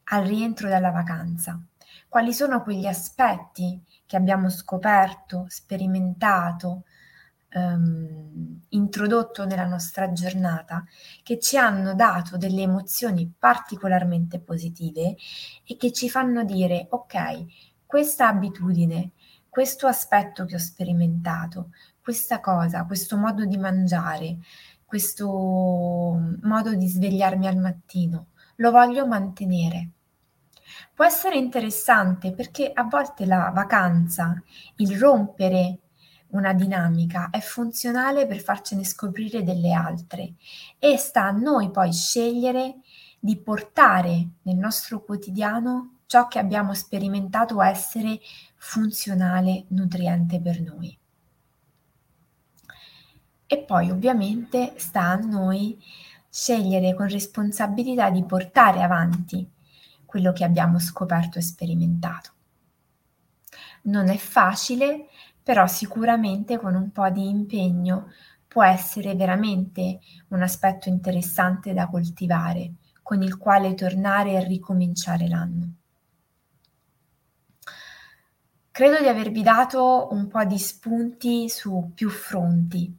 al 0.04 0.26
rientro 0.26 0.70
dalla 0.70 0.92
vacanza. 0.92 1.60
Quali 2.08 2.34
sono 2.34 2.62
quegli 2.62 2.86
aspetti 2.86 3.82
che 4.06 4.16
abbiamo 4.16 4.52
scoperto, 4.52 5.46
sperimentato, 5.48 6.84
ehm, 7.58 8.62
introdotto 8.70 9.46
nella 9.46 9.66
nostra 9.66 10.12
giornata 10.12 10.84
che 11.24 11.40
ci 11.40 11.58
hanno 11.58 11.94
dato 11.96 12.38
delle 12.38 12.62
emozioni 12.62 13.32
particolarmente 13.38 14.40
positive 14.40 15.16
e 15.64 15.78
che 15.78 15.92
ci 15.92 16.10
fanno 16.10 16.44
dire 16.44 16.88
ok, 16.90 17.46
questa 17.86 18.28
abitudine, 18.28 19.12
questo 19.50 19.88
aspetto 19.88 20.46
che 20.46 20.56
ho 20.56 20.60
sperimentato, 20.60 21.70
questa 22.02 22.40
cosa, 22.40 22.86
questo 22.86 23.18
modo 23.18 23.46
di 23.46 23.58
mangiare, 23.58 24.38
questo 24.86 25.28
modo 26.42 26.74
di 26.76 26.88
svegliarmi 26.88 27.48
al 27.48 27.58
mattino, 27.58 28.28
lo 28.58 28.72
voglio 28.72 29.06
mantenere. 29.08 29.90
Può 30.94 31.06
essere 31.06 31.38
interessante 31.38 32.34
perché 32.34 32.72
a 32.74 32.84
volte 32.84 33.26
la 33.26 33.52
vacanza, 33.54 34.42
il 34.78 34.98
rompere 34.98 35.80
una 36.30 36.54
dinamica, 36.54 37.30
è 37.30 37.40
funzionale 37.40 38.26
per 38.26 38.40
farcene 38.40 38.84
scoprire 38.84 39.44
delle 39.44 39.72
altre 39.72 40.34
e 40.80 40.98
sta 40.98 41.26
a 41.26 41.32
noi 41.32 41.72
poi 41.72 41.94
scegliere 41.94 42.76
di 43.20 43.38
portare 43.38 44.28
nel 44.44 44.56
nostro 44.56 45.04
quotidiano 45.04 46.00
ciò 46.06 46.28
che 46.28 46.40
abbiamo 46.40 46.74
sperimentato 46.74 47.62
essere 47.62 48.20
funzionale, 48.56 49.66
nutriente 49.70 50.40
per 50.40 50.62
noi. 50.62 50.98
E 53.46 53.58
poi 53.60 53.90
ovviamente 53.92 54.74
sta 54.78 55.04
a 55.04 55.16
noi 55.16 55.82
scegliere 56.30 56.94
con 56.94 57.08
responsabilità 57.08 58.10
di 58.10 58.24
portare 58.24 58.84
avanti 58.84 59.50
quello 60.06 60.34
che 60.34 60.44
abbiamo 60.44 60.80
scoperto 60.80 61.38
e 61.38 61.42
sperimentato. 61.42 62.32
Non 63.84 64.10
è 64.10 64.18
facile 64.18 65.08
però 65.48 65.66
sicuramente 65.66 66.58
con 66.58 66.76
un 66.76 66.92
po' 66.92 67.10
di 67.10 67.30
impegno 67.30 68.12
può 68.50 68.66
essere 68.66 69.16
veramente 69.16 70.02
un 70.28 70.42
aspetto 70.42 70.90
interessante 70.90 71.74
da 71.74 71.88
coltivare, 71.88 72.74
con 73.02 73.22
il 73.22 73.38
quale 73.38 73.74
tornare 73.74 74.34
e 74.34 74.44
ricominciare 74.44 75.26
l'anno. 75.30 75.72
Credo 78.70 79.00
di 79.00 79.08
avervi 79.08 79.42
dato 79.42 80.10
un 80.12 80.28
po' 80.28 80.44
di 80.44 80.60
spunti 80.60 81.48
su 81.48 81.92
più 81.96 82.10
fronti. 82.10 82.94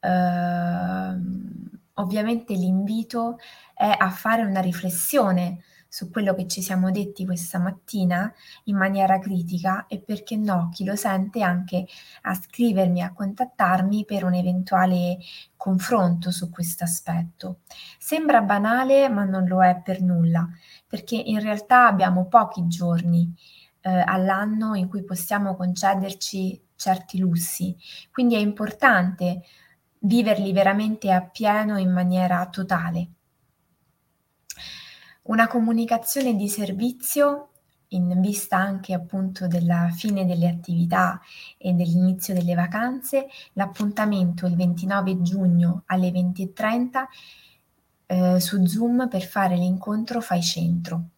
Uh, 0.00 1.70
ovviamente 1.94 2.54
l'invito 2.54 3.38
è 3.72 3.94
a 3.96 4.10
fare 4.10 4.42
una 4.42 4.60
riflessione 4.60 5.62
su 5.94 6.10
quello 6.10 6.34
che 6.34 6.48
ci 6.48 6.60
siamo 6.60 6.90
detti 6.90 7.24
questa 7.24 7.60
mattina 7.60 8.34
in 8.64 8.76
maniera 8.76 9.20
critica 9.20 9.86
e 9.86 10.00
perché 10.00 10.34
no, 10.34 10.70
chi 10.72 10.84
lo 10.84 10.96
sente 10.96 11.40
anche 11.40 11.86
a 12.22 12.34
scrivermi, 12.34 13.00
a 13.00 13.12
contattarmi 13.12 14.04
per 14.04 14.24
un 14.24 14.34
eventuale 14.34 15.18
confronto 15.56 16.32
su 16.32 16.50
questo 16.50 16.82
aspetto. 16.82 17.60
Sembra 17.96 18.42
banale, 18.42 19.08
ma 19.08 19.22
non 19.22 19.46
lo 19.46 19.62
è 19.62 19.80
per 19.84 20.02
nulla, 20.02 20.48
perché 20.84 21.14
in 21.14 21.38
realtà 21.38 21.86
abbiamo 21.86 22.26
pochi 22.26 22.66
giorni 22.66 23.32
eh, 23.82 23.88
all'anno 23.88 24.74
in 24.74 24.88
cui 24.88 25.04
possiamo 25.04 25.54
concederci 25.54 26.60
certi 26.74 27.18
lussi, 27.18 27.76
quindi 28.10 28.34
è 28.34 28.38
importante 28.38 29.42
viverli 30.00 30.52
veramente 30.52 31.12
appieno 31.12 31.78
in 31.78 31.92
maniera 31.92 32.44
totale. 32.48 33.10
Una 35.26 35.46
comunicazione 35.48 36.36
di 36.36 36.48
servizio 36.50 37.48
in 37.88 38.20
vista 38.20 38.58
anche 38.58 38.92
appunto 38.92 39.46
della 39.46 39.88
fine 39.90 40.26
delle 40.26 40.48
attività 40.48 41.18
e 41.56 41.72
dell'inizio 41.72 42.34
delle 42.34 42.54
vacanze, 42.54 43.28
l'appuntamento 43.54 44.44
il 44.46 44.54
29 44.54 45.22
giugno 45.22 45.84
alle 45.86 46.10
20.30 46.10 47.04
eh, 48.06 48.38
su 48.38 48.66
Zoom 48.66 49.08
per 49.08 49.22
fare 49.22 49.56
l'incontro 49.56 50.20
Fai 50.20 50.42
Centro. 50.42 51.08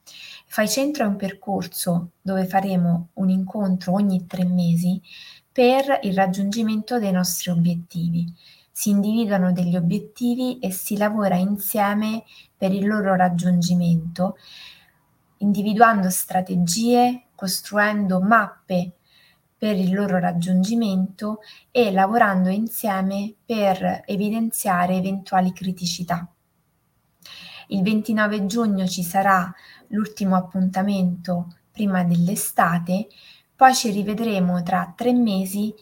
Fai 0.47 0.69
Centro 0.69 1.03
è 1.03 1.09
un 1.09 1.17
percorso 1.17 2.11
dove 2.23 2.47
faremo 2.47 3.09
un 3.15 3.29
incontro 3.29 3.93
ogni 3.93 4.25
tre 4.27 4.45
mesi 4.45 5.03
per 5.51 5.99
il 6.03 6.15
raggiungimento 6.15 7.01
dei 7.01 7.11
nostri 7.11 7.51
obiettivi 7.51 8.33
si 8.77 8.91
individuano 8.91 9.53
degli 9.53 9.75
obiettivi 9.75 10.59
e 10.59 10.71
si 10.71 10.99
lavora 10.99 11.37
insieme 11.37 12.25
per 12.55 12.75
il 12.75 12.87
loro 12.87 13.15
raggiungimento, 13.15 14.37
individuando 15.39 16.11
strategie, 16.11 17.29
costruendo 17.35 18.21
mappe 18.21 18.97
per 19.57 19.77
il 19.77 19.95
loro 19.95 20.19
raggiungimento 20.19 21.39
e 21.71 21.91
lavorando 21.91 22.51
insieme 22.51 23.33
per 23.47 24.03
evidenziare 24.05 24.97
eventuali 24.97 25.55
criticità. 25.55 26.31
Il 27.69 27.81
29 27.81 28.45
giugno 28.45 28.87
ci 28.87 29.03
sarà 29.03 29.51
l'ultimo 29.87 30.37
appuntamento 30.37 31.61
prima 31.73 32.05
dell'estate, 32.05 33.07
poi 33.57 33.75
ci 33.75 33.91
rivedremo 33.91 34.63
tra 34.63 34.93
tre 34.95 35.15
mesi 35.15 35.75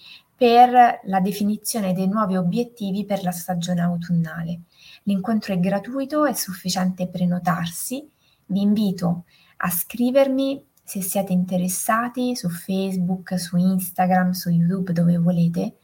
per 0.44 1.00
la 1.04 1.20
definizione 1.20 1.94
dei 1.94 2.06
nuovi 2.06 2.36
obiettivi 2.36 3.06
per 3.06 3.22
la 3.22 3.30
stagione 3.30 3.80
autunnale. 3.80 4.64
L'incontro 5.04 5.54
è 5.54 5.58
gratuito, 5.58 6.26
è 6.26 6.34
sufficiente 6.34 7.08
prenotarsi. 7.08 8.06
Vi 8.44 8.60
invito 8.60 9.24
a 9.56 9.70
scrivermi 9.70 10.62
se 10.84 11.00
siete 11.00 11.32
interessati 11.32 12.36
su 12.36 12.50
Facebook, 12.50 13.40
su 13.40 13.56
Instagram, 13.56 14.32
su 14.32 14.50
YouTube, 14.50 14.92
dove 14.92 15.16
volete, 15.16 15.78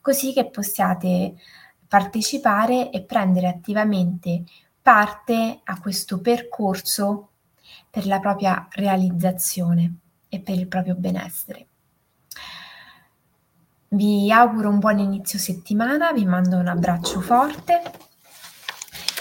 così 0.00 0.32
che 0.32 0.48
possiate 0.48 1.34
partecipare 1.88 2.90
e 2.92 3.02
prendere 3.02 3.48
attivamente 3.48 4.44
parte 4.80 5.60
a 5.64 5.80
questo 5.80 6.20
percorso 6.20 7.30
per 7.90 8.06
la 8.06 8.20
propria 8.20 8.68
realizzazione 8.70 9.96
e 10.28 10.38
per 10.38 10.56
il 10.56 10.68
proprio 10.68 10.94
benessere. 10.94 11.66
Vi 13.94 14.32
auguro 14.32 14.70
un 14.70 14.80
buon 14.80 14.98
inizio 14.98 15.38
settimana, 15.38 16.12
vi 16.12 16.24
mando 16.24 16.56
un 16.56 16.66
abbraccio 16.66 17.20
forte 17.20 17.80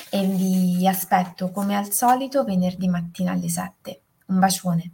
e 0.09 0.25
vi 0.25 0.87
aspetto 0.87 1.51
come 1.51 1.77
al 1.77 1.91
solito 1.91 2.43
venerdì 2.43 2.87
mattina 2.87 3.33
alle 3.33 3.49
7. 3.49 4.01
Un 4.25 4.39
bacione. 4.39 4.91